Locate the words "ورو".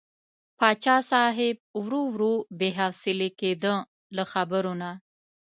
1.81-2.01, 2.13-2.33